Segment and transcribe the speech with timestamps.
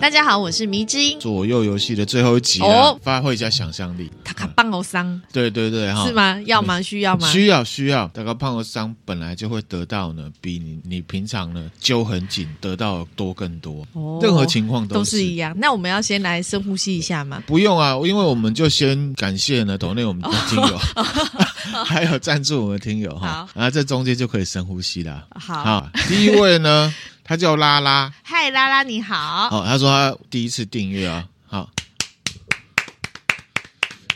[0.00, 1.20] 大家好，我是迷之音。
[1.20, 4.10] 左右游戏的最后一集哦，发挥一下想象力。
[4.24, 6.40] 他卡胖欧桑，对对对，哈，是吗？
[6.46, 6.80] 要吗？
[6.80, 7.28] 需要吗？
[7.30, 8.08] 需要需要。
[8.14, 13.86] 大概胖欧桑本来就会得到呢，比你你平常呢揪很紧得到多更多。
[13.92, 15.54] 哦，任何情况都是，一样。
[15.58, 17.42] 那我们要先来深呼吸一下吗？
[17.46, 20.78] 不用啊，因为我们就先感谢呢，抖内我们的听友，
[21.84, 23.48] 还有赞助我们的听友哈。
[23.54, 25.26] 然后这中间就可以深呼吸了。
[25.34, 26.94] 好，好，第一位呢。
[27.28, 29.48] 他叫拉拉，嗨，拉拉你好。
[29.50, 31.68] 哦，他说他第一次订阅啊，好。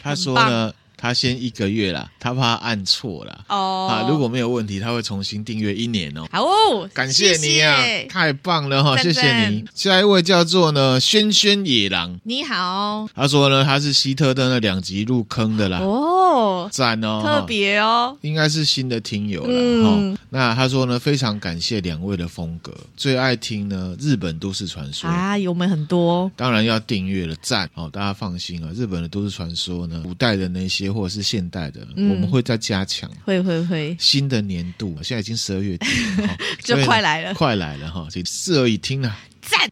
[0.01, 0.73] 他说呢。
[1.01, 3.89] 他先一个月啦，他怕他按错了哦。
[3.91, 6.27] 啊，如果没有问题，他会重新订阅一年哦。
[6.31, 9.65] 好哦，感谢你啊，谢谢太棒了哈，谢谢你。
[9.75, 13.09] 下一位叫做呢，轩轩野狼，你好。
[13.15, 15.79] 他说呢，他是希特登的两集入坑的啦。
[15.79, 20.19] 哦，赞哦，特别哦，应该是新的听友了哈、嗯。
[20.29, 30.90] 那他说呢，非常感谢两位的风格，最爱听呢日本都市传说啊，有没很多，当然要订阅了，赞哦，大家放心啊，日本的都市传说呢，古代的那些。
[30.93, 33.11] 或者是现代的，嗯、我们会再加强。
[33.25, 33.97] 会会会。
[33.99, 35.87] 新的年度现在已经十二月底
[36.23, 38.09] 了， 就快来了，快来了哈！
[38.11, 39.19] 所以适合一听啊。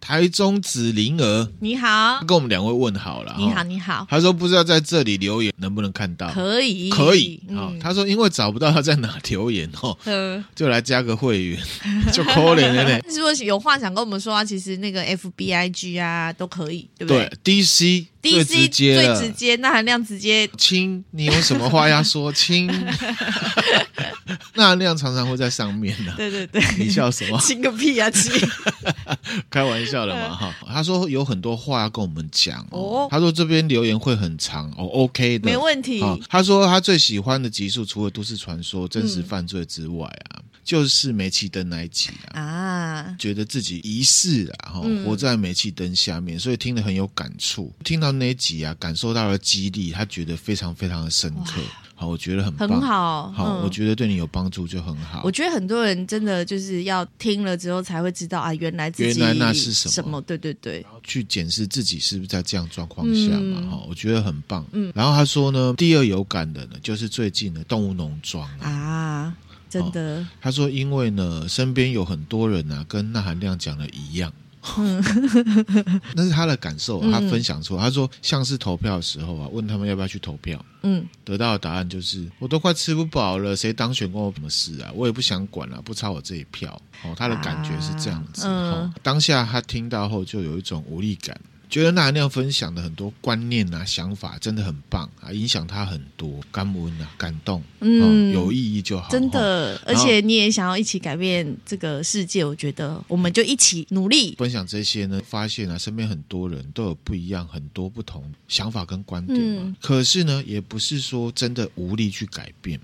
[0.01, 3.34] 台中紫灵儿，你好，跟我们两位问好了。
[3.39, 4.07] 你好，你好。
[4.09, 6.31] 他说不知道在这里留言能不能看到？
[6.33, 7.41] 可以，可以。
[7.55, 9.97] 好、嗯，他说因为找不到他在哪留言哦，
[10.55, 11.61] 就来加个会员，
[12.13, 13.02] 就可怜了嘞。
[13.14, 17.29] 如果有话想跟我们说啊，其实那个 F B I G 啊都可以，对不对？
[17.29, 20.48] 对，D C D C 最直接，那含量直接。
[20.57, 22.33] 亲，你有什么话要说？
[22.33, 22.67] 亲，
[24.55, 26.14] 那含量常常会在上面呢、啊。
[26.17, 27.39] 对对对，你笑什么？
[27.41, 28.33] 亲个屁啊，亲！
[29.51, 33.08] 开玩笑了嘛哈，他说有很多话要跟我们讲哦。
[33.11, 36.02] 他说这边留言会很长哦，OK 的，没问题。
[36.29, 47.73] 他说他最喜欢的集数除了都市传说、真实犯罪之外啊，就是煤气灯那一集啊，啊，觉得自己疑似啊，哈，活在煤气灯下面，所以听得很有感触。
[47.84, 51.61] 听到那一集啊，感受到了激励，他觉得非常非常的深刻。
[52.01, 53.33] 好，我觉得很棒很好。
[53.33, 55.20] 好、嗯，我觉得对你有帮助就很好。
[55.25, 59.92] 我觉得很多人真的就是要听了之后才会知道啊，原来原来那是什么？
[59.92, 60.20] 什么？
[60.20, 63.61] 对对对，去检视自己是不是在这样状况下嘛？
[63.63, 64.64] 哈、嗯，我觉得很棒。
[64.70, 69.35] 嗯，然后他说呢，第二有感的呢，就是最近的动物农庄啊，
[69.69, 70.25] 真的。
[70.41, 74.33] 他说，因为呢，身边有很多人啊，跟那含量讲的一样。
[74.77, 75.02] 嗯，
[76.14, 77.83] 那是他的感受，他分享出来。
[77.83, 84.91] 他说，像是投票的时候啊，问他们要不要去投票，嗯，得到的答案就是，我都快吃不饱了，谁当选关我什么事啊？
[84.95, 86.80] 我也不想管了，不差我这一票。
[87.05, 88.46] 哦，他的感觉是这样子。
[88.46, 91.39] 哦，当下他听到后就有一种无力感。
[91.68, 99.80] 觉得那含量分享的很多观念啊、想法真的很棒啊，影响他很多，感恩啊，感动，嗯，有意义就好，真的。
[99.84, 105.20] 而且你也想要一起改变这个世界，我觉得我们就一起努力分享这些呢。
[105.28, 112.80] 发现啊，身边很多人都有不一样、很多不同想法跟观点嘛，嗯，可是呢，也不是说真的无力去改变。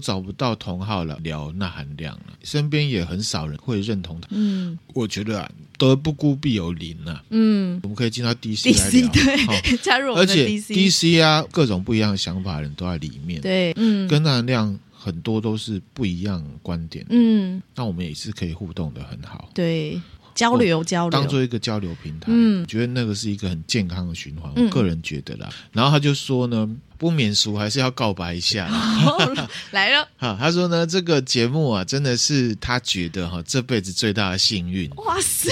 [0.00, 4.28] 找不到同好了，聊那含量了，身边也很少人会认同他。
[4.30, 7.22] 嗯，我觉得啊，德不孤必有邻啊。
[7.30, 9.08] 嗯，我们可以进到 DC 来聊，
[9.62, 10.38] 对，加入我们的 DC。
[10.38, 13.40] 而且 DC 啊，各种不一样的想法的人都在里面。
[13.40, 17.04] 对，嗯，跟那含量很多都是不一样观点。
[17.10, 19.50] 嗯，那我们也是可以互动的很好。
[19.54, 20.00] 对。
[20.38, 25.48] 交流交流，当做一个交流平台，嗯，觉得那个是一个很健康的循环，嗯，我个人觉得啦。
[25.72, 30.08] 然后他就说呢，不免俗还是要告白一下， 哦， 来了。
[30.16, 34.88] 哈，他说呢，这个节目啊，真的是他觉得哈，这辈子最大的幸运。
[34.90, 35.50] 哇塞，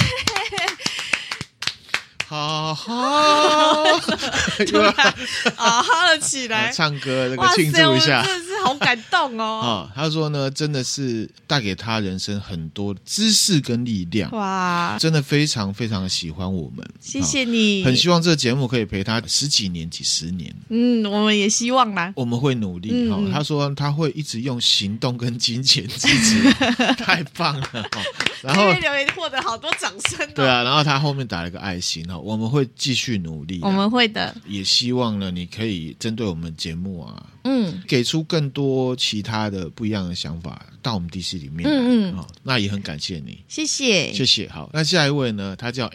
[2.28, 3.84] 好好，
[4.67, 4.93] 突然
[5.56, 8.23] 啊哈了起来， 唱歌这个庆祝一下。
[8.25, 9.61] 真的是好感动哦。
[9.62, 14.28] 啊、哦，他说呢，真的是带给他人生很多知识跟力量。
[14.32, 16.84] 哇，真的非常非常的喜欢我们。
[17.00, 20.52] 谢谢你，很希望这个节目可以陪他十几年、几十年。
[20.69, 22.12] 嗯，我们也希望啦。
[22.17, 23.31] 我们会努力哈、嗯哦。
[23.32, 26.52] 他说他会一直用行动跟金钱支持，
[26.99, 27.69] 太棒了。
[27.73, 28.02] 哦、
[28.43, 30.32] 然后留言获得好多掌声、哦。
[30.34, 32.20] 对啊，然后他后面打了个爱心哈、哦。
[32.24, 34.34] 我们会继续努力，我们会的。
[34.48, 37.26] 也希望呢，你可以针对我们节目啊。
[37.44, 44.48] 嗯，给出更多其他的不一样的想法到我们 DC 里面来，嗯嗯，那也很感谢你，谢谢，谢谢。
[44.48, 45.54] 好，那下一位呢？
[45.56, 45.86] 他叫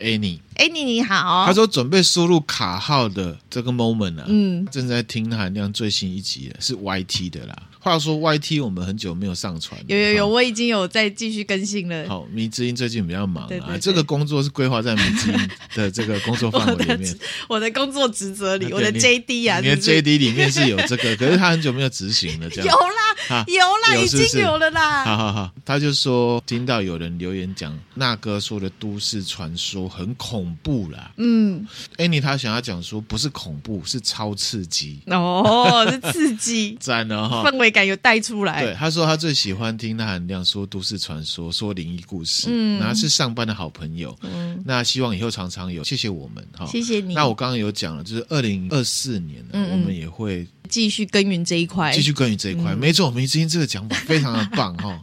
[0.55, 1.45] Annie，Annie 你好。
[1.45, 7.55] 他说准备输入卡号的这个 moment 啊，嗯，正在听韩亮最新一集的是 YT 的啦。
[7.83, 12.07] 话说 YT 我们很久没有上传，有有有，我已经有在继续更新了。
[12.07, 17.17] 好，迷之音最近比较忙啊，对对对，这个工作是规划在迷之音的这个工作范围里面
[17.49, 25.03] 我，我的工作职责里，我的 JD 啊，你的 JD 里面是有这个，可是他很久没有执行了，这样有啦，有啦，已经有了啦。
[25.03, 31.65] 好好好，他就说听到有人留言讲那哥说的都市传说很恐怖啦，嗯
[31.97, 37.71] ，Annie 他想要讲说不是恐怖，是超刺激哦，是刺激， 赞了哈，氛围。
[37.71, 38.65] 感有带出来。
[38.65, 42.49] 对，她说她最喜欢听那含亮说都市传说，说灵异故事。
[42.51, 44.13] 嗯，那是上班的好朋友。
[44.23, 45.81] 嗯，那希望以后常常有。
[45.85, 47.13] 谢谢我们哈，谢谢你。
[47.13, 52.73] 那我刚刚有讲了，就是二零二四年，嗯，我们也会继续耕耘这一块，继续耕耘这一块。
[52.73, 54.99] 没错，我们今天这个讲法非常的棒哈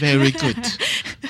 [0.00, 0.66] ，very good。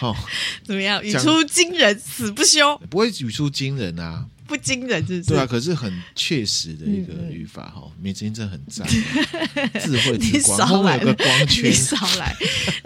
[0.00, 0.16] 好，
[0.64, 1.04] 怎么样？
[1.04, 2.76] 语出惊人，死不休。
[2.88, 4.26] 不会语出惊人啊。
[4.52, 5.28] 不惊人，是不是？
[5.30, 8.86] 对啊，可是很确实的一个语法哈，迷之音真的很赞，
[9.80, 12.36] 智慧之光，后面有个光圈，你少来，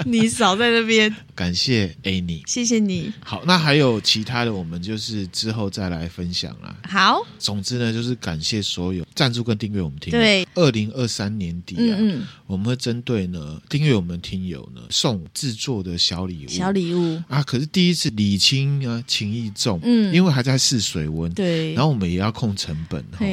[0.04, 1.12] 你少在那边。
[1.34, 3.12] 感谢 Annie，谢谢你。
[3.18, 6.76] 好，那还有其他的，我们就是之后再来分享啦。
[6.88, 10.18] 好，总之呢，就是感谢所有赞助跟订阅我们听友。
[10.18, 21.55] 对，二零二三年底啊，嗯嗯我们会针对呢订阅我们听友呢送制作的小礼物，小礼物啊，可是第一次礼轻啊情意重，嗯，因为还在试水温，对。
[21.74, 23.24] 然后我们也要控成本哈，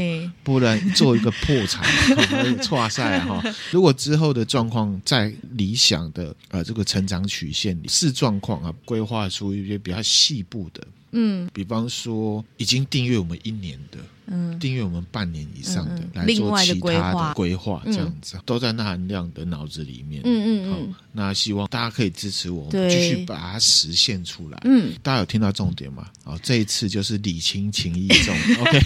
[0.43, 1.83] 不然做一个破产，
[2.61, 3.43] 错赛哈。
[3.71, 13.97] 如果之后的状况在理想的呃这个成长曲线里，视状况啊，规划出一些比较细部的，嗯，比方说已经订阅我们一年的。
[14.25, 20.21] 嗯，订阅我们半年以上的，嗯、来做其他的规划，这样子、嗯、都在那含亮的脑子里面。
[20.23, 20.95] 嗯嗯嗯。
[21.11, 24.59] 那希望大家可以支持我们，继续把它实现出来。
[24.63, 26.07] 嗯，大家有听到重点吗？
[26.23, 28.35] 好，这一次就是礼轻情意重。
[28.61, 28.81] OK，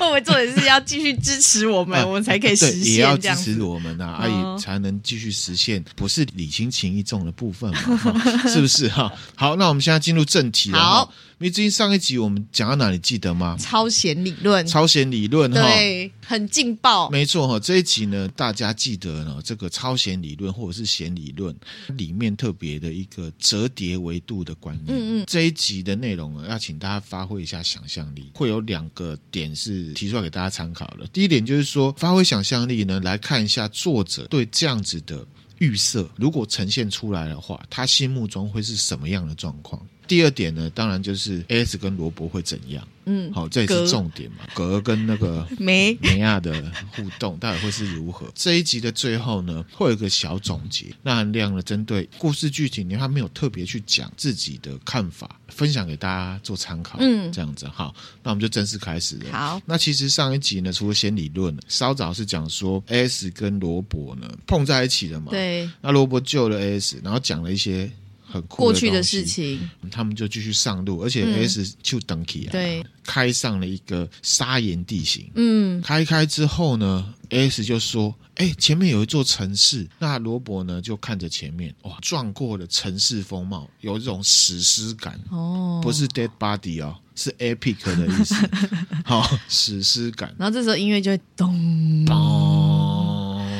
[0.00, 2.94] 我们重点是要继续支持我们，啊、我们才可以实现。
[2.94, 8.20] 也要支持我们啊，阿姨、才能继续实现，不是礼轻情意重的部分嘛？
[8.48, 9.10] 是不是哈？
[9.34, 10.78] 好，那我们现在进入正题了。
[10.78, 11.12] 好。
[11.38, 13.58] 迷之音上一集我们讲到哪里记得吗？
[13.60, 17.10] 超弦理论，超弦理论哈，对，很劲爆。
[17.10, 21.54] 没错哈，这一集呢，大家记得呢，这个超弦理论或者是弦理论
[21.88, 24.96] 里面特别的一个折叠维度的观念。
[24.96, 31.06] 嗯嗯，这一集的内容呢，要请大家发挥一下想象力，会有两个点是提出来给大家参考的。
[31.12, 35.22] 第一点就是说，发挥想象力呢，来看一下作者对这样子的
[35.58, 39.78] 预设，如果呈现出来的话，他心目中会是什么样的状况？
[40.06, 42.86] 第二点呢，当然就是 AS 跟罗伯会怎样？
[43.08, 44.38] 嗯，好，这也是重点嘛。
[44.52, 46.60] 格跟那个 梅梅亚的
[46.92, 48.26] 互动到底会是如何？
[48.34, 50.86] 这一集的最后呢，会有一个小总结。
[51.02, 56.98] 那亮呢，针对故事剧情，他没有特别去讲自己的看法，分享给大家做参考。
[57.00, 57.94] 嗯，这样子好，
[58.24, 59.30] 那我们就正式开始了。
[59.30, 65.30] 好，那其实上一集呢，除了先理论，稍早是讲说 AS 跟罗伯呢碰在一起了嘛？
[65.30, 65.70] 对。
[65.80, 67.88] 那罗伯救了 AS，然后讲了一些。
[68.26, 75.30] 很酷过去的事情，他们就继续上路，而且 S 就等起啊，对，开上了一个砂岩地形。
[75.36, 85.18] 嗯，开开之后呢，S 就说：“哎、欸，前面有一座城市。”那罗伯呢就看着前面，哇，壮阔的城市风貌，有一种史诗感。
[85.30, 88.34] 哦，不是 dead body 哦，是 epic 的意思，
[89.06, 90.34] 好，史诗感。
[90.38, 92.04] 然后这时候音乐就会咚。
[92.04, 92.45] 咚。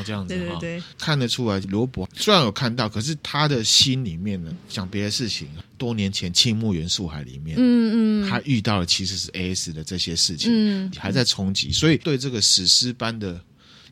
[0.06, 5.48] 这样子对对对，看得出来，罗伯虽然有看到，可是他的心里面呢，想别的事情。
[5.76, 13.38] 多年前，青木原树海里面，嗯嗯，他遇到的其实是 AS 的这些事情，嗯，还在冲击，所以对这个史诗般的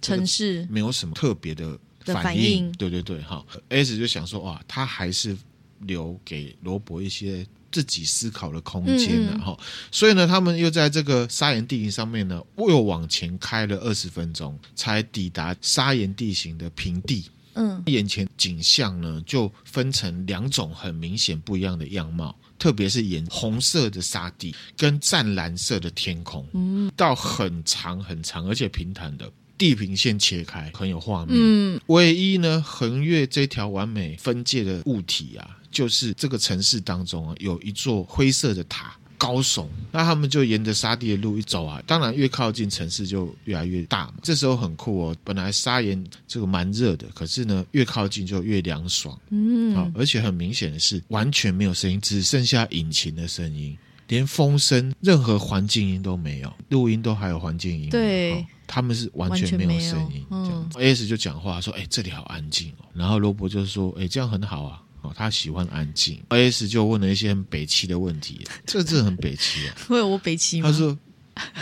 [0.01, 2.23] 城市没有什么特别的反应。
[2.23, 5.37] 反应对对对，哈，AS 就想说，哇，他还是
[5.81, 7.45] 留给罗伯一些。
[7.75, 9.59] 自己思考的空间，然后，
[9.91, 17.25] 所以呢，他们又在这个砂岩地形上面呢，又往前开了二十分钟，才抵达砂岩地形的平地。
[17.55, 31.37] 嗯，眼前景象呢，就分成两种很明显不一样的样貌，特别是眼红色的沙地跟湛蓝色的天空，嗯，到很长很长而且平坦的地平线切开，很有画面。
[31.37, 38.97] 嗯，唯一呢，横越这条完美分界的物体啊，就是这个城市当中啊，有一座灰色的塔。
[39.17, 44.15] 高耸，那他们就沿着沙地的路一走啊，当然越靠近城市就越来越大嘛。
[44.23, 49.19] 这时候很酷哦，本来砂岩这个蛮热的，可是呢越靠近就越凉爽。
[49.31, 53.79] 嗯，好，而且很明显的是完全没有声音，只剩下引擎的声音，
[54.09, 57.89] 连风声、任何环境音都没有，录音都还有环境音。
[57.89, 60.27] 对，他们是完全没有声音。
[60.29, 66.19] 这样子，AS 就讲话说：“哎，这里好安静哦。”然后罗伯就说：“哎，这样很好啊。”哦，他喜欢安静。
[66.31, 69.75] AS 就问了一些很北七的问题，这个真的很北七啊。
[69.87, 70.71] 会有我北七吗？
[70.71, 70.99] 他说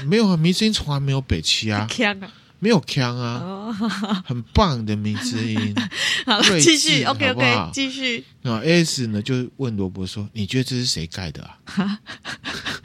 [0.06, 3.72] 没有啊，迷之音从来没有北七啊，啊没有腔啊，
[4.24, 5.74] 很棒的迷之音。
[6.24, 8.24] 好了，继续，OK OK，继续。
[8.42, 11.58] 那 AS 呢，就问罗伯说：“你觉得这是谁盖的啊？”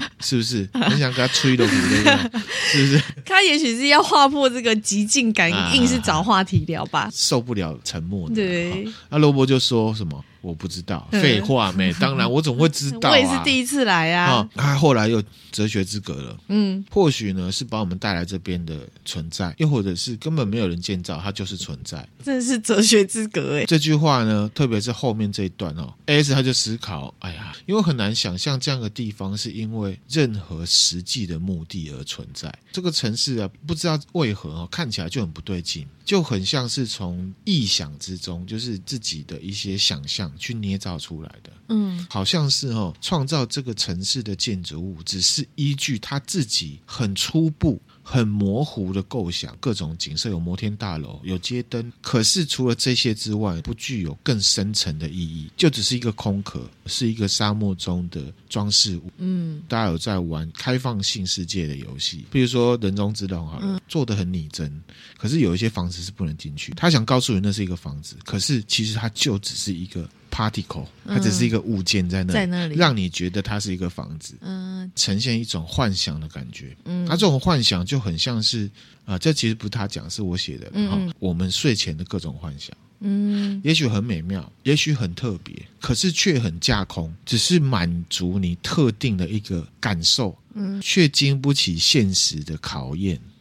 [0.19, 1.71] 是不是很想给他吹的鼓
[2.03, 2.31] 的？
[2.71, 3.03] 是不是？
[3.23, 7.07] 他也许是要划破这个寂静感，硬是找话题聊吧。
[7.13, 8.27] 受不了沉默。
[8.31, 8.87] 对。
[9.09, 10.25] 那罗伯就说什么？
[10.47, 11.07] 我不知道。
[11.11, 11.91] 废话没？
[11.93, 13.09] 当然，我总会知道。
[13.13, 14.47] 我也是第一次来啊。
[14.55, 16.37] 他后来又哲学之格了。
[16.47, 16.83] 嗯。
[16.89, 22.07] 或许呢，是把我们带来这边的存在，又或者是根本没有人建造，它就是存在。
[22.23, 23.65] 真是哲学之格哎。
[23.65, 29.97] 这句话呢，特别是后面这一段哦，AS 他就思考：哎呀，因为很难想象这样的地方是因为。
[30.07, 41.51] 任何实际的目的而存在，这个城市啊，不知道为何啊，看起来就很不对劲，就很像是从臆想之中，就是自己的一些想象去捏造出来的。
[41.69, 47.81] 嗯，好像是哦，创造这个城市的建筑物，只是依据他自己很初步。
[48.09, 59.11] 很模糊的构想，各种景色，有摩天大楼，有街灯，可是除了这些之外，不具有更深层的意义，就只是一个空壳，是一个沙漠中的装饰物。
[59.17, 64.81] 嗯，大家有在玩开放性世界的游戏，比如说人中之龙，好了，做的很拟真，
[65.17, 66.71] 可是有一些房子是不能进去。
[66.77, 70.09] 他想告诉你那是一个房子，可是其实它就只是一个。
[70.37, 72.75] Particle，它只是一个物件在那里，在那里。
[72.75, 78.67] 让你觉得它是一个房子，嗯，呈现一种幻想的感觉，嗯，它这种幻想就很像是
[79.03, 93.31] 啊、呃，这其实不是他讲，是我写的，嗯，我们睡前的各种幻想，嗯，也许很美妙，也许很特别，可是却很架空，只是满足你特定的一个感受，嗯，却经不起现实的考验，嗯。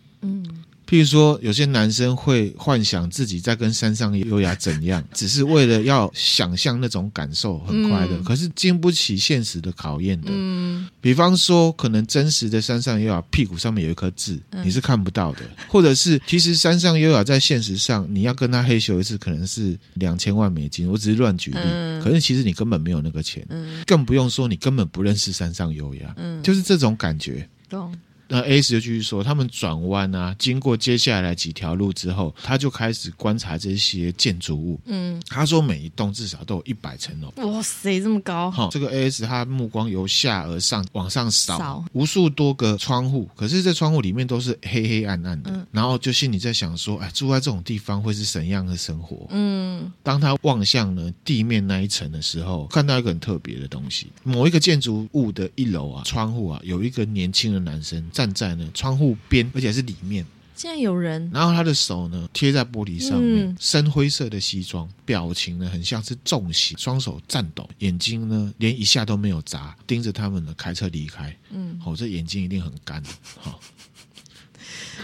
[0.89, 10.29] 譬如说，有些男生会幻想自己在跟山上优雅怎样， 只是为了要想象那种感受，很快乐，嗯、可是经不起现实的考验的。
[10.31, 20.89] 嗯，比方说，可能真实的山上优雅屁股上面有一颗痣，嗯、你是看不到的；或者是，其实山上优雅在现实上，你要跟他嘿咻一次，可能是两千万美金。
[20.89, 26.15] 我只是乱举例，嗯、可是其实你根本没有那个钱，嗯、更不用说你根本不认识山上优雅。
[26.17, 27.49] 嗯，就是这种感觉。
[27.69, 27.93] 懂。
[28.29, 34.81] 那 AS 就继续说，他们转弯啊，经过接下来几条路之后，他就开始观察这些建筑物。
[34.87, 37.33] 嗯，他说每一栋至少都有一百层楼。
[37.49, 38.51] 哇塞，这么高！
[38.51, 45.51] 好，这个 AS 他目光由下而上往上扫，扫无数多个窗户，可是这窗户里面都是黑黑暗暗的。
[45.53, 49.29] 嗯，然后就心里在想说，哎，住在这种地方会是怎样的生活？
[49.31, 58.05] 嗯，当他望向呢地面那一层的时候，看到一个很特别的东西，某一个建筑物的一楼啊，窗户啊，有一个年轻的男生。
[58.17, 61.31] 站在呢窗户边，而且是里面，竟然有人。
[61.35, 71.37] 然后他的手呢贴在玻璃上面，嗯、深灰色的西装，表情呢很像是中邪，双手颤抖，眼睛呢连一下都没有眨，盯着他们呢开车离开。
[71.51, 73.03] 嗯，好、哦，这眼睛一定很干。
[73.37, 73.61] 好、哦。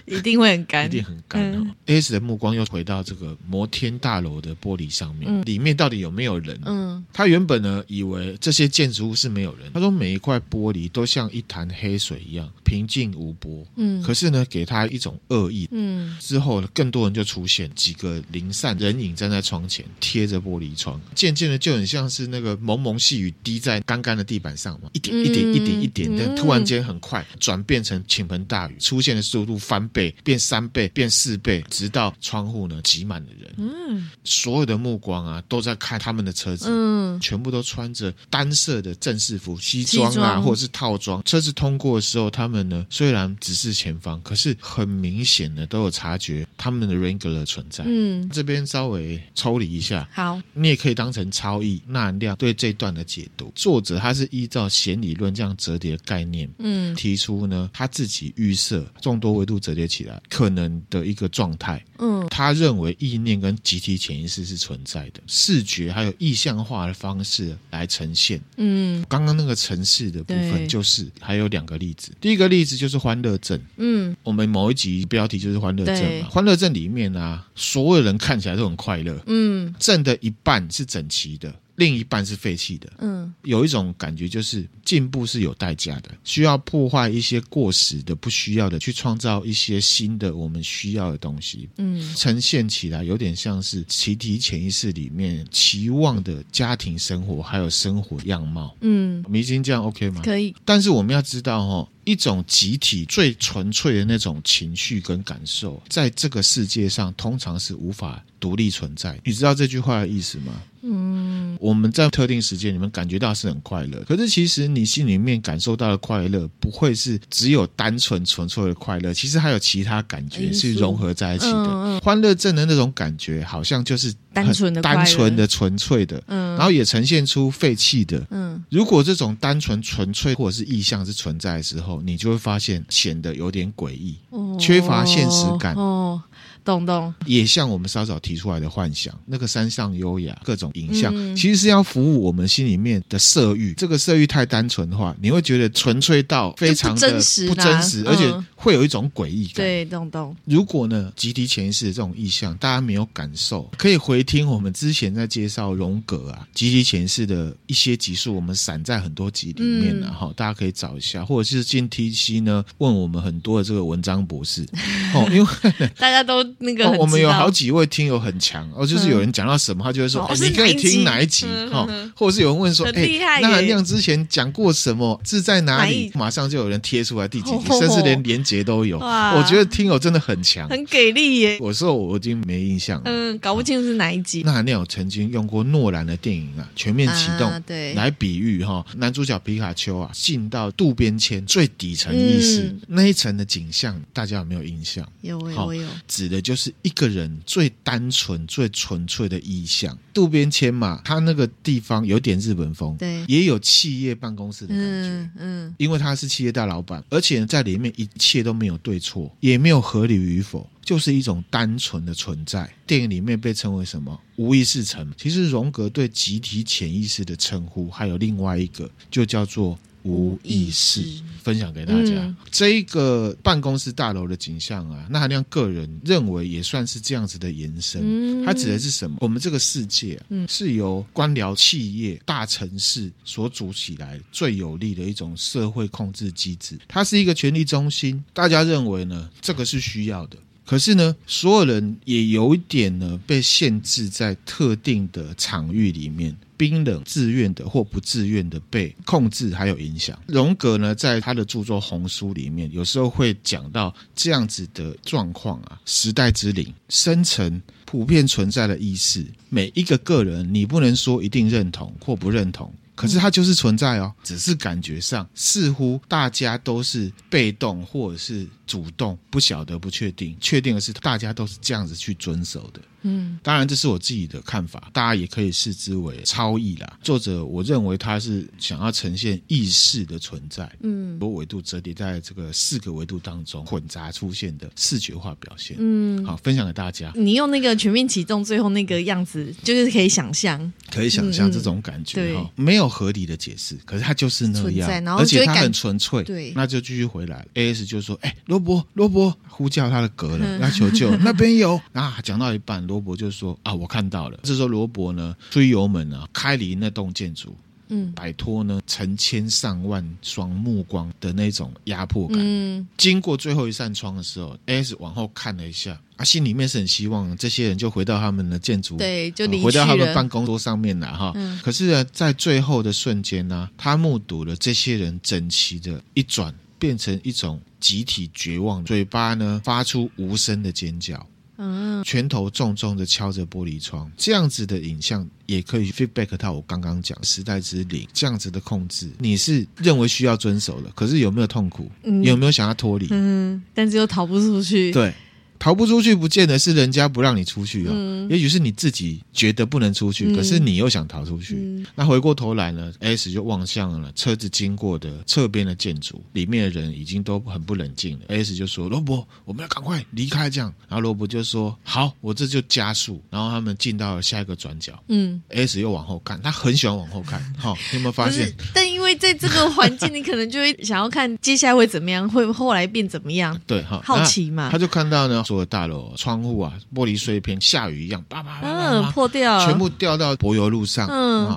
[0.18, 1.66] 一定会很干，一定很干哦。
[1.86, 6.58] AS 的目光又回到这个摩天大楼的玻璃上面，里面到底有没有人？
[6.64, 9.70] 嗯，他原本呢以为这些建筑物是没有人。
[9.72, 13.66] 他说每一块玻璃都像一潭黑水一样平静无波。
[13.76, 15.68] 嗯，可是呢给他一种恶意。
[15.70, 33.54] 嗯，之后呢更多人就出现，几个零散人影站在窗前，贴着玻璃窗，渐渐的就很像是那个蒙蒙细雨滴在干干的地板上嘛，一点一点一点一点的，突然间很快转变成倾盆大雨，出现的速度翻倍变三倍变四倍，直到窗户呢挤满了人。
[33.58, 36.66] 嗯，所有的目光啊都在看他们的车子。
[36.68, 41.22] 嗯，全部都穿着单色的正式服，西装啊装或者是套装。
[41.24, 47.82] 车子通过的时候，他们呢虽然只是前方，可是很明显的都有察觉他们的 Wrangler 存在。
[47.86, 50.08] 嗯，这边稍微抽离一下。
[50.12, 53.52] 好，你也可以当成超译纳兰亮对这段的解读。
[53.56, 59.72] 作者他是依照弦理论这样折叠的概念，嗯，提出呢他自己预设众多维度折。
[59.72, 61.84] 折叠起来可能的一个状态。
[61.98, 68.40] 嗯，他认为意念跟集体潜意识是存在的，视觉还有意象化的方式来呈现。
[68.58, 73.60] 嗯，刚刚那个城市的部分就是还有两个例子，第一个例子就是欢乐镇。
[73.76, 79.20] 嗯，我们某一集标题就是欢乐镇嘛，欢乐镇里面啊，所有人看起来都很快乐。
[79.26, 81.52] 嗯，镇的一半是整齐的。
[81.76, 100.20] 另一半是废弃的，嗯，有一种感觉就是进步是有代价的，需要破坏一些过时的、不需要的，去创造一些新的我们需要的东西，嗯，呈现起来有点像是集体潜意识里面期望的家庭生活，还有生活样貌，嗯，迷津这样 OK 吗？
[100.22, 109.16] 可以，但是我们要知道哦，一种集体最纯粹的那种情绪跟感受，在这个世界上通常是无法独立存在。
[109.24, 110.52] 你知道这句话的意思吗？
[110.84, 121.52] 嗯，我们在特定时间，你们感觉到是很快乐，可是其实你心里面感受到的快乐，不会是只有单纯纯粹的快乐，其实还有其他感觉是融合在一起的。
[121.52, 128.60] 嗯嗯、欢乐症的那种感觉，好像就是单纯的、单纯的、纯粹的，嗯，然后也呈现出废弃的，嗯。
[128.68, 135.74] 如果这种单纯、纯粹或者是意向是存在的时候，你就会发现显得有点诡异，哦、缺乏现实感。
[135.74, 136.20] 哦
[136.64, 143.74] 懂懂，也像我们稍早提出来的幻想，那个山上优雅各种影像，嗯、其实是要服务我们心里面的色欲。
[143.74, 149.54] 这个色欲太单纯的话，你会觉得纯粹到非常的不真实，不真实，而且会有一种诡异感。
[149.56, 150.36] 对，懂懂。
[150.44, 164.62] 如果呢，集体潜意识的这种意象，大家没有感受，可以回听我们之前在介绍荣格啊，集体潜意识的一些集数，我们散在很多集里面然后、嗯、大家可以找一下，或者是进 TC 呢，问我们很多的这个文章博士
[165.14, 166.42] 哦，因为大家都。
[166.58, 175.20] 那个、哦、我们有好几位听友很强哦，就是有人讲到什么，他就会说：“嗯、你可以听哪一集？”哈、哦，或者是有人问说：“哎，那含量之前讲过什么？
[175.24, 178.98] 字在哪里？”马上就有人贴出来第几集，甚至连连结都有。
[178.98, 181.58] 哇我觉得听友真的很强，很给力耶！
[181.60, 184.42] 我说我已经没印象了，嗯，搞不清楚是哪一集。
[184.44, 195.08] 那含量曾经用过诺兰的电影啊，《全面启动》啊、对来比喻哈，男主角皮卡丘啊，进到渡边谦最底层意识、嗯、那一层的景象，大家有没有印象？
[195.22, 199.96] 有，有，有，指的就是一个人最单纯、最纯粹的意象。
[200.12, 212.72] 渡边谦嘛，他那个地方有点日本风，对，也有企业办公室的感觉，嗯，嗯，因为他是企业大老板，而且在里面一切都没有对错，也没有合理与否，就是一种单纯的存在。
[212.86, 214.20] 电影里面被称为什么？
[214.36, 215.12] 无意识层。
[215.16, 219.78] 其实荣格对集体潜意识的称呼还有另外一个，就叫做。
[220.04, 221.02] 无意识
[221.42, 228.00] 分享给大家，嗯、这一个办公室大楼的景象啊，那含量个人认为也算是这样子的延伸。
[228.02, 229.16] 嗯、它指的是什么？
[229.20, 236.78] 我们这个世界啊，嗯、是由官僚企业、大城市所组起来最有力的一种社会控制机制。
[236.86, 239.28] 它是一个权力中心，大家认为呢？
[239.40, 240.36] 这个是需要的。
[240.64, 246.36] 可是呢，所有人也有一点呢，被限制在特定的场域里面。
[246.62, 250.16] 冰冷、自愿的或不自愿的被控制，还有影响。
[250.28, 262.72] 荣格呢，在他的著作《红书》里面，有时候会讲到这样子的状况啊，时代之灵，深层普遍存在的意识，每一个个人，你不能说一定认同或不认同。
[262.94, 270.36] 可是它就是存在哦，只是感觉上似乎大家都是被动或者是主动，不晓得不确定。
[270.40, 272.80] 确定的是大家都是这样子去遵守的。
[273.02, 276.98] 嗯，当然这是我自己的看法，大家也可以视之为超意啦。
[277.02, 285.76] 作者我认为他是想要呈现意识的存在，嗯，多维度折叠在这个四个维度当中混杂出现的视觉化表现。
[285.80, 287.12] 嗯，好，分享给大家。
[287.16, 292.92] 你用那个全面启动最后那个样子，就是可以想象，可以想象这种感觉哈，没有。
[292.92, 297.46] 合理的解释，可是他就是那样，而且他很纯粹，对，那就继续回来。
[297.54, 307.56] AS 就说：“哎、欸，罗伯，罗伯，呼叫他的格了， 要求救，那边有。”啊，讲到一半，罗伯就说：“啊，我看到了。”这时候罗伯呢，推油门啊，开离那栋建筑，
[307.88, 312.36] 嗯，摆脱呢成千上万双目光的那种压迫感。
[312.38, 315.98] 嗯，经过最后一扇窗的时候，AS 往后看了一下。
[316.16, 321.32] 啊心里面是很希望这些人就回到他们的建筑，对，就、呃、回到他们办公桌上面来哈。
[321.34, 331.26] 嗯、可是呢，在最后的瞬间呢、啊，他目睹了这些人整齐的一转，变成一种集体绝望，嘴巴呢发出无声的尖叫，
[331.62, 341.88] 嗯，拳头重重的敲着玻璃窗，这样子的影像也可以 feedback 到我刚刚讲时代之灵这样子的控制，你是认为需要遵守的，可是有没有痛苦？
[342.02, 343.06] 嗯、有没有想要脱离？
[343.10, 344.90] 嗯，但是又逃不出去。
[344.90, 345.14] 对。
[345.62, 351.54] 逃不出去，不见得是人家不让你出去哦，嗯也许是你自己觉得不能出去，嗯可是你又想逃出去。
[351.54, 358.24] 嗯那回过头来呢，S 就望向了车子经过的侧边的建筑，里面的人已经都很不冷静了。
[358.28, 365.00] S 就说：“罗伯，我们要赶快离开。”这样，然后罗伯就说：“好，我这就加速。”然后他们进到了下一个转角。
[365.08, 367.40] 嗯，S 又往后看，他很喜欢往后看。
[367.56, 368.52] 好、你有没有发现？
[368.74, 373.58] 但因为在这个环境，你可能就会想要看接下来会怎么样，会后来变怎么样？
[373.66, 381.06] 对哈，好奇嘛他就看到呢，所有大楼窗户啊，玻璃碎片，下雨一样，叭叭叭叭嗯，破掉，全部掉到柏油路上。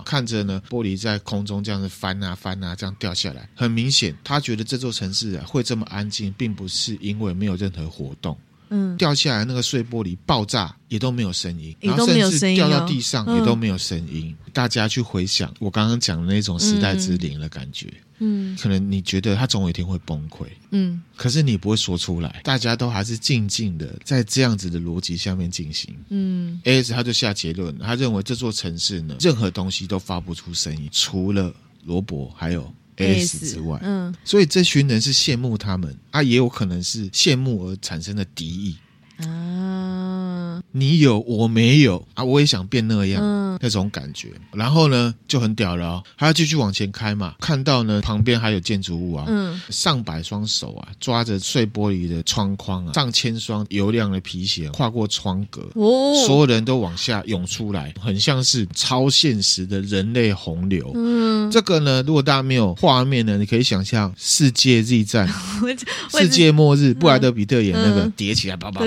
[0.04, 3.48] 看着呢，玻璃在空中这样子翻啊翻啊，这样掉下来。
[3.56, 8.38] 很明显，他觉得这座城市啊会这么安静，并不是因为没有任何活动。
[8.70, 13.38] 嗯，掉下来那个碎玻璃爆炸也都没有声音，然后甚至掉到地上嗯。
[13.38, 14.36] 也都没有声音。
[14.54, 18.58] 大家去回想我刚刚讲的那种时代之灵的感觉，嗯。
[18.58, 21.02] 可能你觉得他总有一天会崩溃，嗯。
[21.16, 25.96] 可是你不会说出来，大家都还是静静的在这样子的逻辑下面进行。
[26.10, 26.60] 嗯。
[26.64, 26.94] A.S.
[26.94, 33.54] 他就下结论，他认为这座城市呢，任何东西都发不出声音，除了罗伯还有 A.S.
[33.54, 33.80] 之外。
[33.84, 38.76] 嗯所以这群人是羡慕他们啊，也有可能是羡慕而产生的敌意。
[39.18, 42.06] 啊，你有我没有。
[42.14, 43.22] 啊，我也想变那样。
[43.24, 43.46] 嗯。
[43.62, 49.60] 那种感觉，然后呢就很屌了哦，他要继续往前开嘛，看到呢旁边还有建筑物啊，嗯。
[49.70, 60.92] 上百双手啊抓着碎玻璃的窗框啊，上千双油亮的皮鞋跨过窗格，哦，所有人都往下涌出来，很像是超现实的人类洪流。
[60.94, 65.34] 嗯，这个呢，如果大家没有画面呢，你可以想象世界 Z 战、
[66.12, 68.14] 世界末日，布莱德比特演那个嗯。
[68.18, 68.86] 叠起来，叭叭叭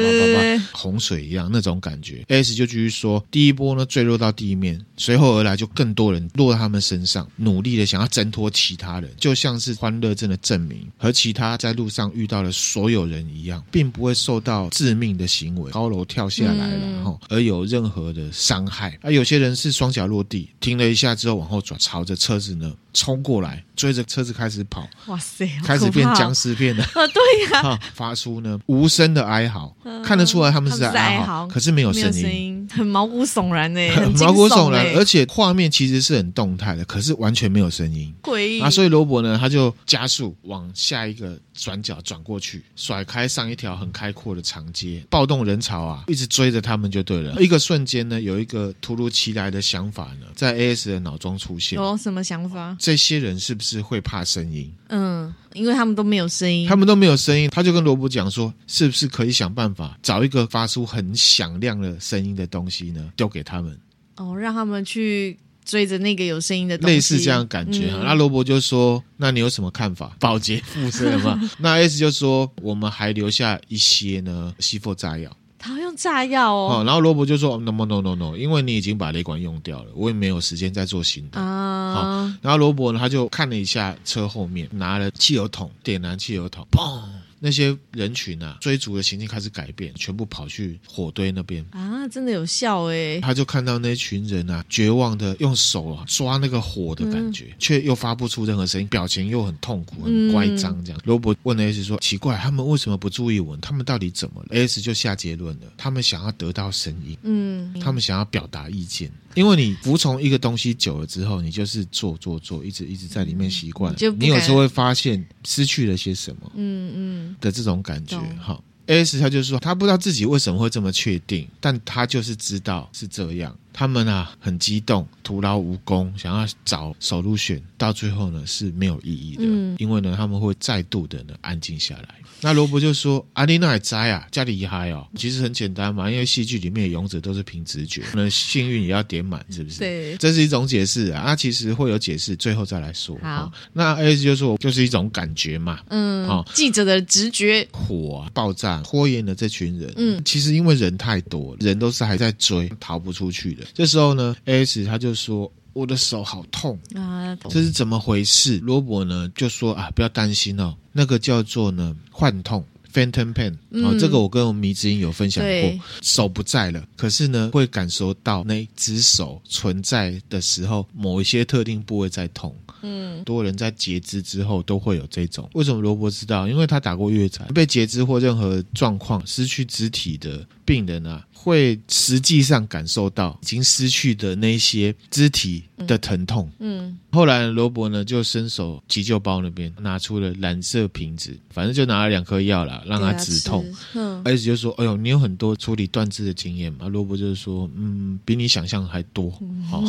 [0.72, 2.24] 洪水一样那种感觉。
[2.28, 18.98] S 就继续说，第一波呢坠落到地面，随后而来就更多人落到他们身上，努力的想要挣脱其他人，就像是欢乐镇的证明，和其他在路上遇到的所有人一样，并不会受到致命的行为，高楼跳下来了，嗯哈、而有任何的伤害。
[19.02, 26.82] 而有些人是双脚落地，停了一下之后往后转，朝着车子呢冲过来，追着车子开始跑，哇塞，开始变僵尸片了。
[26.84, 29.74] 啊， 对呀，哈，发出呢无声的哀嚎，
[30.08, 32.66] 看得出来他们是在哀嚎，可是没有声音。
[32.70, 38.68] 很毛骨悚然呢， 很很毛骨悚然，而且画面其实是很动态的，可是完全没有声音诡异啊！
[38.68, 47.40] 所以罗伯呢，他就加速往下一个转角转过去，甩开上一条很开阔的长街，暴动人潮啊，一直追着他们就对了。
[47.42, 52.76] 一个瞬间呢，有一个突如其来的想法呢，在 A.S 的脑中出现：有什么想法？
[52.78, 54.70] 这些人是不是会怕声音？
[54.90, 63.78] 嗯，因为他们都没有声音，他们都没有声音，他就跟罗伯讲说，是不是可以想办法找一个发出很响亮的声音的东西呢，丢给他们，
[64.16, 67.90] 哦，让他们去追着那个有声音的东西，类似这样的感觉。
[67.92, 70.16] 嗯那罗伯就说，那你有什么看法？
[70.20, 71.38] 保洁附身嘛？
[71.58, 75.36] 那 S 就说，我们还留下一些呢，吸附炸药。
[75.58, 81.40] 他要用炸药哦，哦然后罗伯就说，no no no no no，因为你已经把雷管用掉了，我也没有时间再做新的。
[81.40, 87.02] 啊，然后罗伯呢，他就看了一下车后面，拿了汽油桶，点燃汽油桶，砰！
[87.40, 91.64] 那些人群啊，追逐的情境开始改变，全部跑去火堆那边。
[91.70, 101.00] 啊，真的有效哎，他就看到那群人啊，绝望的用手啊抓那个火的感觉，却又发不出任何声音，表情又很痛苦、很乖张这样。
[101.04, 103.56] 罗伯问 S 说：“奇怪，他们为什么不注意我？
[103.58, 109.10] 他们到底怎么了？”S 就下结论了：他们想要得到声音，嗯，他们想要表达意见。
[109.34, 116.52] 因为你服从一个东西久了之后，你就是做做做，一直一直在里面习惯你有时候会发现失去了些什么。
[116.54, 118.38] 嗯嗯的这种感觉懂。
[118.38, 123.56] 哈，S 他就说他不知道自己为什么会这么确定，但他就是知道是这样。
[123.78, 132.16] 他们啊很激动，徒劳无功，想要找 solution，到最后呢是没有意义的，嗯因为呢他们会再度的呢安静下来。
[132.40, 135.06] 那罗伯就说：“阿丽娜也摘啊，家里厉害哦。
[135.16, 139.78] 其实很简单嘛，因为戏剧里面的勇者都是凭直觉，那幸运也要点满，是不是？
[139.78, 141.22] 对这是一种解释啊。
[141.26, 143.16] 那其实会有解释，最后再来说。
[143.22, 145.80] 好哦那 S 就说就是一种感觉嘛。
[145.88, 149.92] 嗯，好记者的直觉，火啊，爆炸，拖延了这群人。
[149.96, 153.64] 嗯其实因为人太多了，人都是还在追，逃不出去的。
[153.74, 172.56] 这时候呢，S 他就说：“我的手好痛，啊，这是怎么回事？”罗伯呢就说：“啊，不要担心哦，那个叫做呢幻痛。” Phantom Pain，哦，嗯这个我跟我迷之音有分享对过，手不在了，可是呢，会感受到那只手存在的时候，某一些特定部位在痛。
[172.80, 175.48] 嗯，多人在截肢之后都会有这种。
[175.52, 176.48] 为什么罗伯知道？
[176.48, 186.50] 因为他打过越战，被截肢或任何状况失去肢体的病人啊，会实际上感受到已经失去的那些肢体的疼痛。
[186.58, 192.74] 嗯，后来罗伯呢就伸手急救包那边拿出了蓝色瓶子，反正就拿了两颗药啦。
[192.74, 193.64] 啊，让他止痛。
[193.94, 199.30] 嗯，S 就说：“哎呦，你有很多处理断肢的经验嘛？”罗伯就是说：“嗯，比你想象还多。
[199.70, 199.82] 好”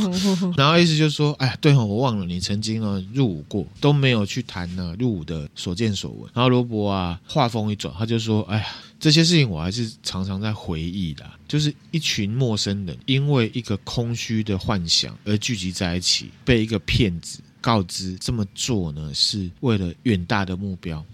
[0.55, 8.65] 然后意思就是说：“哎呀，对哦，我忘了你曾经呢入伍过，都没有去谈呢入伍的所见所闻。”然后罗伯啊，话锋一转，他就说：“哎呀，
[8.99, 21.05] 这些事情我还是常常在回忆的，就是一群陌生人因为一个空虚的幻想而聚集在一起，被一个骗子。”告知这么做呢，是为了远大的目标。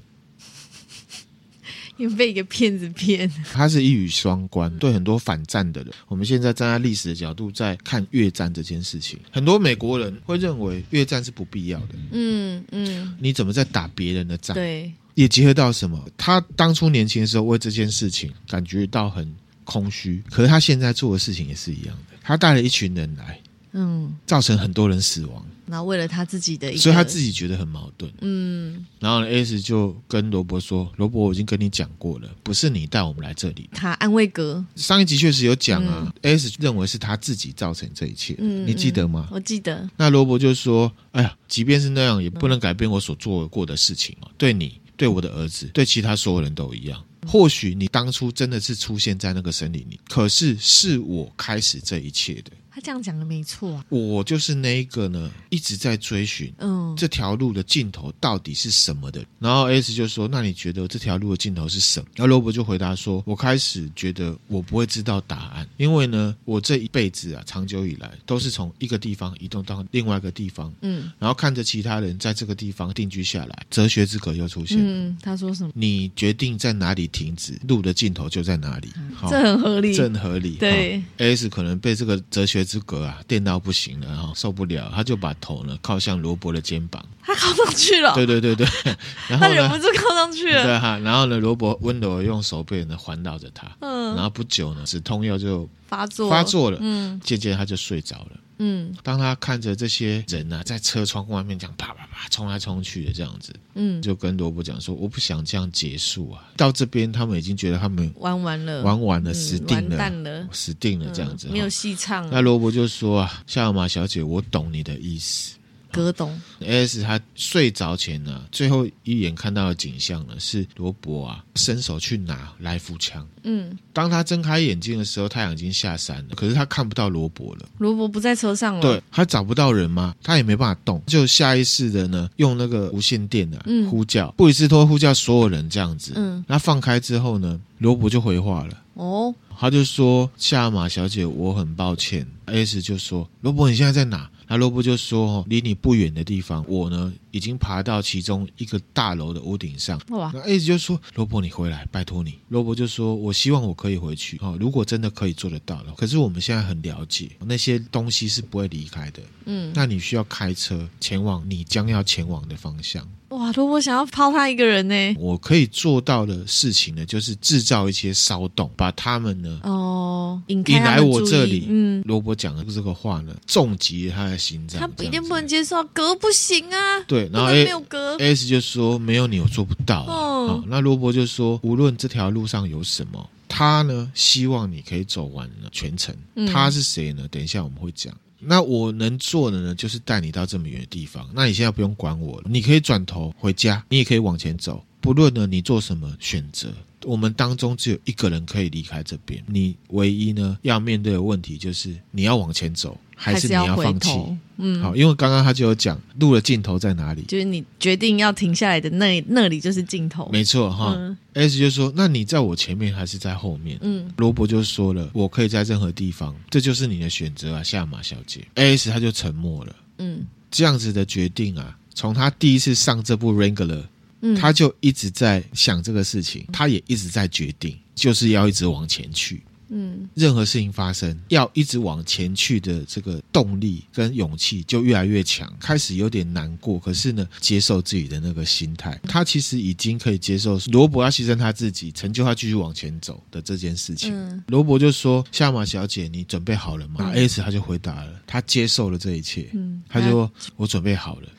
[1.97, 4.71] 因为被一个骗子骗，他是一语双关。
[4.77, 11.95] 对很多反战的人，我们现在站在历史的角度在看越战这件事情，很多美国人会认为越战是不必要的。
[12.11, 14.53] 嗯嗯，你怎么在打别人的仗？
[14.53, 16.07] 对，也结合到什么？
[16.15, 22.17] 他当初年轻的时候为这件事情感觉到很空虚，可是他现在做的事情也是一样的。
[22.23, 23.39] 他带了一群人来，
[23.73, 25.45] 嗯，造成很多人死亡。
[25.67, 28.11] 然后为了他自己的一，所以他自己觉得很矛盾。
[28.21, 36.13] 嗯，然后 S 就跟罗伯说：“罗伯，我已经跟你讲过了，不是你带我们来这里。”他安慰哥上一集确实有讲啊。
[36.21, 39.27] 嗯、S 认为是他自己造成这一切，嗯，你记得吗？
[39.31, 39.89] 我记得。
[39.97, 44.15] 那罗伯就说：“哎呀，即便是那样，也不能改变我所做过的事情。
[44.37, 47.03] 对你，对我的儿子，对其他所有人都一样。
[47.25, 59.23] 或许你当初真的是出现在那个森林里，可是是我开始这一切的。”他这样讲的没错啊，我就是那一个呢，一直在追寻，嗯，这条路的尽头到底是什么的。
[59.39, 73.65] 然后 S 就说：“那你觉得这条路的尽头是什么？”然后罗伯就回答说：“我开始觉得我不会知道答案，因为呢，我这一辈子啊，长久以来都是从一个地方移动到另外一个地方，嗯，然后看着其他人在这个地方定居下来。
[73.69, 75.71] 哲学之格又出现，嗯，他说什么？
[75.73, 78.89] 你决定在哪里停止，路的尽头就在哪里。
[79.13, 80.55] 好，这很合理，这很合理。
[80.55, 82.64] 对，S 可能被这个哲学。
[82.65, 88.67] 之隔啊，电到不行了哈，受不了，他就把头呢靠向罗伯的肩膀，他靠上去了，对对对对，
[89.29, 98.31] 然后他忍不住靠上去了，对哈，然后呢，罗伯温柔用手背呢环绕着他，嗯，然后不久呢，止痛药就发作发作了，嗯，渐渐他就睡着了。
[98.57, 112.29] 嗯，当他看着这些人呢、啊，在车窗外面这样啪啪啪冲来冲去的这样子，嗯，就跟罗伯讲说：“我不想这样结束啊！”到这边，他们已经觉得他们玩完了，玩完了，死定了，完蛋了，死定了，这样子，没有戏唱。
[112.29, 115.55] 那罗伯就说：“啊，夏尔玛小姐，我懂你的意思。”
[115.95, 123.25] 葛董 S 他睡着前呢，最后一眼看到的景象呢，是罗伯啊伸手去拿来福枪。
[123.43, 127.65] 嗯，当他睁开眼睛的时候，太阳已经下山了，可是他看不到罗伯了。
[127.77, 128.81] 罗伯不在车上了。
[128.81, 130.13] 对，他找不到人吗？
[130.21, 136.11] 他也没办法动，就下意识的呢，用那个无线电啊、嗯、呼叫，布里斯托呼叫所有人这样子。
[136.15, 138.81] 嗯，那放开之后呢，罗伯就回话了。
[138.95, 142.25] 哦，他就说：“夏尔玛小姐，我很抱歉。
[142.45, 150.31] ”S 就说：“罗伯，你现在在哪？”那罗伯就说：“哦离你不远的地方，我呢已经爬到其中一个大楼的屋顶上。”哇！
[150.33, 154.37] 那 S 就说：“罗伯，你回来，拜托你。”罗伯就说：“我希望我可以回去。
[154.41, 159.21] 哦，如果真的可以做得到了，可是我们现在很了解那些东西是不会离开的。
[159.45, 163.51] 嗯，那你需要开车前往你将要前往的方向。”哇！
[163.51, 165.15] 罗伯想要抛他一个人呢？
[165.19, 171.65] 我可以做到的事情呢，就是制造一些骚动，把他们呢哦引来我这里。
[171.69, 174.79] 嗯，罗伯讲的这个话呢，重击他的心脏。
[174.79, 176.99] 他一定不能接受，隔不行啊。
[177.07, 180.03] 对，然后 A, 没有隔 S 就说没有你我做不到。
[180.03, 186.15] 哦，好，那罗伯就说，无论这条路上有什么，他呢希望你可以走完了全程。
[186.35, 187.27] 嗯，他是谁呢？
[187.29, 188.13] 等一下我们会讲。
[188.39, 191.29] 那我能做的呢，就是带你到这么远的地方。
[191.33, 194.83] 那你现在不用管我了，你可以转头回家，你也可以往前走。
[195.01, 199.43] 不论呢你做什么选择，我们当中只有一个人可以离开这边。
[199.47, 202.97] 你唯一呢要面对的问题就是你要往前走。
[203.15, 204.09] 还是你要放弃？
[204.57, 210.29] 嗯，好，因为刚刚他就有讲路的尽头在哪里，就是你决定要停下来的那那里就是尽头。
[210.31, 210.93] 没错哈。
[210.97, 218.47] 嗯、S 就说：“那你在我前面还是在后面？”嗯，罗伯就说了：“我可以在任何地方，这就是你的选择啊，下马小姐。
[218.53, 219.75] ”S 他就沉默了。
[219.97, 223.83] 嗯，这样子的决定啊，从他第一次上这部 Wrangler，
[224.21, 229.41] 嗯，他就一直在想这个事情，他也一直在决定，就是要一直往前去。
[229.69, 235.51] 嗯，任何事情发生，要一直往前去的这个动力跟勇气就越来越强。
[235.59, 244.13] 开始有点难过，可是呢，接受自己的那个心态，他其实已经可以接受罗伯要牺牲他自己，成就他继续往前走的这件事情。
[244.13, 249.49] 嗯、罗伯就说：“夏玛小姐，你准备好了吗？”嗯、S 他就回答了，他接受了这一切。
[249.53, 251.29] 嗯，他就说：“我准备好了。”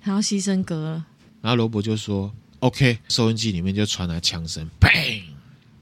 [0.00, 1.06] 他要牺牲哥了。
[1.42, 5.15] 然后罗伯就说：“OK。”收音机里面就传来枪声，砰。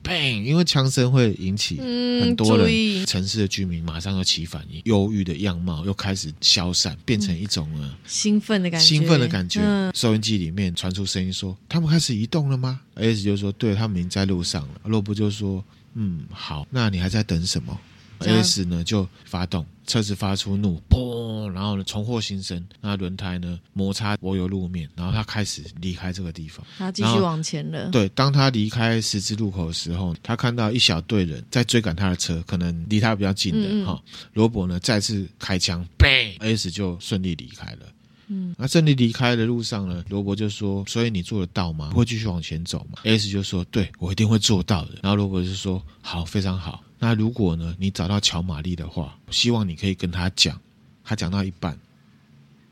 [0.04, 0.42] 砰！
[0.42, 1.78] 因为枪声会引起
[2.20, 8.86] 很多人、嗯、城市的居民马上要起反应，忧郁的样貌又开始消散，变成一种呢兴奋的感觉。
[8.86, 9.60] 兴奋的感觉。
[9.62, 15.64] 嗯、收音机里面传出声音说：“他们开始移动了吗？”S 就说：“对，他们已经在路上了。”罗布就说
[15.94, 17.76] ：“嗯，好，那你还在等什么？”
[18.20, 27.90] S 呢就发动车子发出怒，砰，然后呢重获新生，那轮胎呢摩擦柏油路面，然后他开始离开这个地方，他继续往前了。
[27.90, 34.02] 对，当他离开十字路口的时候，他看到一小队人在追赶他的车，可能离他比较近的哈。
[34.32, 37.80] 罗伯呢再次开枪，bang，S 就顺利离开了。
[38.28, 41.90] 嗯，那顺利离开的路上呢，罗伯就说：“所以你做得到吗？
[41.90, 50.58] 会继续往前走吗？”S 就说：“对，我一定会做到的。”然后罗伯就说：“好，非常好。”那如果呢，你找到乔玛丽的话，希望你可以跟他讲。
[51.04, 51.78] 他讲到一半，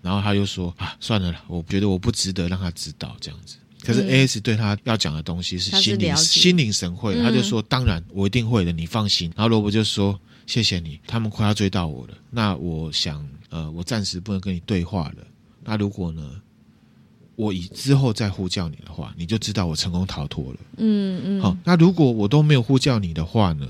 [0.01, 10.19] 然后他就说：“啊，算了啦，我觉得我不值得让他知道这样子。”可是 A.S 对他要讲的东西是心领心领神会，他就说：“当然，我一定会的，你放心。”然后罗伯就说
[10.49, 12.15] ：“谢谢你，他们快要追到我了。
[12.31, 15.27] 那我想，呃，我暂时不能跟你对话了。
[15.63, 16.23] 那如果呢？”
[17.35, 20.59] 我以之后再呼叫你的话，你就知道我成功逃脱了。
[20.77, 21.41] 嗯嗯。
[21.41, 23.67] 好，那如果我都没有呼叫你的话呢？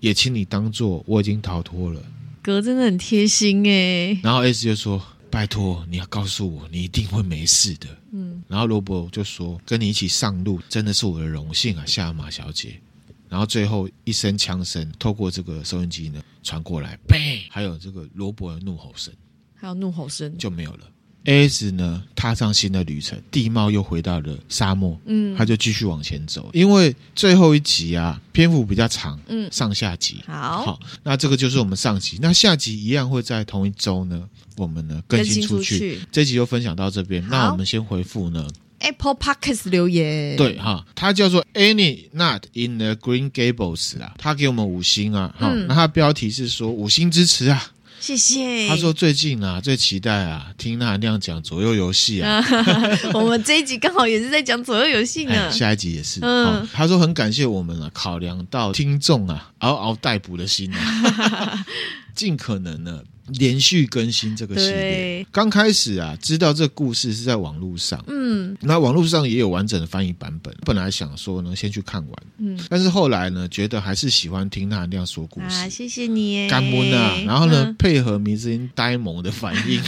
[0.00, 2.02] 也请你当做我已经逃脱了。
[2.42, 4.18] 哥真的很贴心哎。
[4.22, 8.42] 然后 S 就说：“拜托，你要告诉我，你一定会没事的。”嗯。
[8.48, 12.80] 然后罗伯就说：“跟你一起上路，真的是我的荣幸啊，夏玛小姐。”
[13.28, 17.42] 然后最后一声枪声透过这个收音机呢传过来，砰！
[17.50, 19.12] 还有这个罗伯的怒吼声，
[19.56, 20.88] 还有怒吼声就没有了。
[21.26, 24.98] S 呢，踏上新的旅程，地貌又回到了沙漠。
[25.06, 26.48] 嗯，他就继续往前走。
[26.52, 30.22] 因为最后一集啊，篇幅比较长，嗯，上下集。
[30.26, 32.18] 好，好，那这个就是我们上集。
[32.22, 34.22] 那下集一样会在同一周呢，
[34.56, 35.76] 我们呢更新出去。
[35.76, 37.26] 出去这集就分享到这边。
[37.28, 38.46] 那我们先回复呢
[38.78, 40.36] Apple Podcast 留言。
[40.36, 45.34] 对哈，他叫做 Annie Not in the Green Gables 啊，他给我们五星啊。
[45.36, 47.72] 好，嗯、那他标题是说五星支持啊。
[47.98, 48.68] 谢谢。
[48.68, 52.44] 他说最近啊，最期待啊，听那亮讲左右游戏啊。
[53.14, 55.50] 我们这一集刚好也是在讲左右游戏呢、哎。
[55.50, 56.20] 下一集也是。
[56.22, 61.64] 嗯、哦，他说很感谢我们啊，考量到听众啊嗷嗷待哺的心啊，
[62.14, 63.02] 尽可能呢。
[63.28, 70.54] 连续更新这个系列，刚开始啊，知道这故事是在网络上，嗯，那网络上也有完整的翻译版本。
[70.64, 75.56] 本来想说呢，先去看完，嗯，但是后来呢，觉得还是喜欢听那样说故事。
[75.56, 79.82] 啊，谢谢你，干闷啊，然后呢，嗯、配合迷之音呆萌的反应。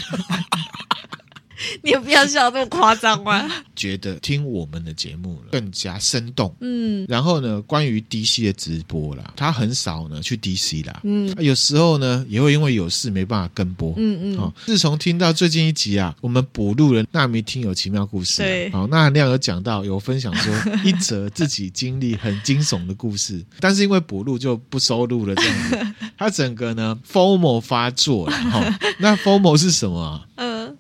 [1.83, 3.49] 你也不要笑这么夸张吗？
[3.75, 20.53] 觉得听我们的节目了更加生动，嗯，然后呢，关于 DC 的直播啦，他很少呢去 DC 啦，嗯，有时候呢也会因为有事没办法跟播，嗯嗯，哦，自从听到最近一集啊，我们补录了纳米听友奇妙故事，对，好，那亮有讲到有分享说
[20.85, 30.25] 一则自己经历很惊悚的故事，但是因为补录就不收录了，这样子，他整个呢 FOMO 发作了，哈，那 FOMO 是什么啊？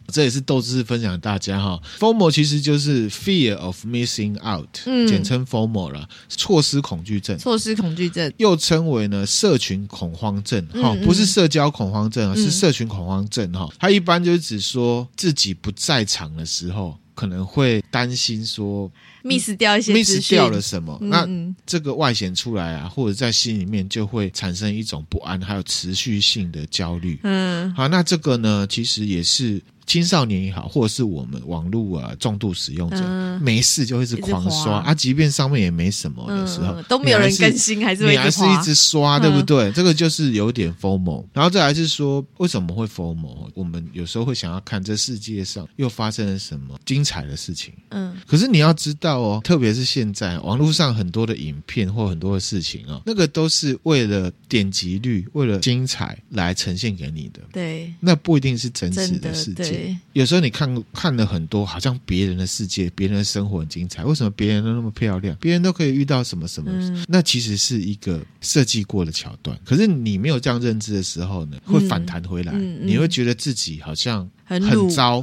[0.08, 1.80] 嗯，这也是豆知识分享给大家哈。
[1.98, 7.38] FOMO 其实就是 Fear of Missing Out，嗯，简称 FOMO 了，错失恐惧症。
[7.38, 13.68] 错失恐惧症又称为呢社群恐慌症，哈、嗯，不是社交恐慌症啊，嗯、是社群恐慌症哈。
[13.78, 18.90] 它一般就是指说自己不在场的时候，可能会担心说
[19.28, 20.96] miss 掉一些，miss 掉了什么。
[21.02, 27.20] 嗯、那这个外显出来啊，或者在心里面就会产生一种不安，还有持续性的焦虑。
[27.22, 29.60] 嗯，好，那这个呢，其实也是。
[29.88, 39.70] 青少年也好，或者是我们网络啊重度使用者，嗯、没事就一直狂刷啊，即便上面也没什么的时候，嗯、都没有人更新，还是你还是一直刷，对不对？
[39.70, 41.24] 嗯、这个就是有点 FOMO。
[41.32, 43.48] 然后再来是说，为什么会 FOMO？
[43.54, 47.72] 我们有时候会想要看这世界上又发生了什么精彩的事情。
[47.88, 57.40] 嗯，可是你要知道哦，特别是现在网络上很多的影片或很多的事情哦，那个都是为了点击率、为了精彩来呈现给你的。
[57.52, 59.96] 对，那不一定是真实的世界。
[60.12, 65.36] 有时候你看看了很多，好像别人的世界、别人的生活很精彩，为什么别人都那么漂亮？
[65.40, 66.70] 别人都可以遇到什么什么？
[66.72, 69.58] 嗯、那其实是一个设计过的桥段。
[69.64, 75.22] 可是你没有这样认知的时候呢，会反弹回来，嗯嗯、你会觉得自己好像很糟。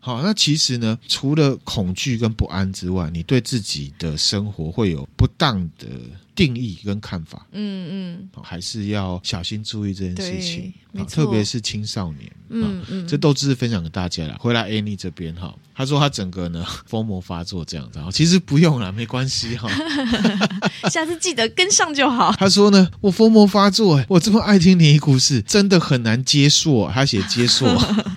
[0.00, 5.88] 好，那其实呢，除了恐惧跟不安之外，你对自己的生活会有不当的。
[6.40, 10.72] 定义跟看法，嗯嗯，还是要小心注意这件事情，
[11.06, 14.34] 特别是青少年，嗯嗯，这都只是分享给大家了。
[14.40, 19.68] 回来 Annie 这边哈，他说他整个呢 疯魔发作这样子，其实不用了，没关系哈，
[20.88, 22.32] 下次记得跟上就好。
[22.40, 26.90] 他说呢，我疯魔发作，我这么爱听灵异故事，真的很难接受。
[26.90, 27.66] 他写接受，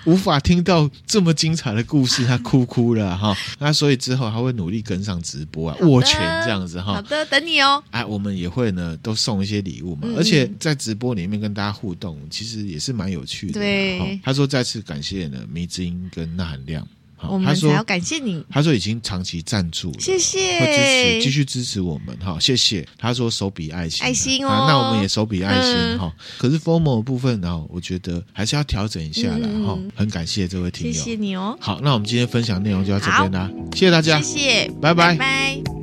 [0.06, 3.36] 无法听到这么精彩的故事，他哭哭了哈。
[3.58, 6.94] 那所以之后他会努力跟上直播啊，握拳这样子哈。
[6.94, 7.82] 好的，等你哦。
[7.90, 13.54] 哎，我们也会呢，都送一些礼物嘛，而且在直播里面跟大家互动，其实也是蛮有趣的。
[13.54, 16.86] 对，他说再次感谢呢，迷之音跟那含亮。
[17.26, 18.44] 我们才要感谢你。
[18.50, 22.86] 他说已经长期赞助了，谢谢，会支持，继续支持我们哈，谢谢。
[22.98, 26.14] 他说手比爱心，爱心哦，那我们也手比爱心哈。
[26.36, 29.78] 可是 formal 部分呢，我觉得还是要调整一下了哈。
[29.94, 31.56] 很感谢这位听友，谢谢你哦。
[31.58, 35.73] 好，那我们今天分享内容就到这边啦，谢谢大家，谢谢，拜拜。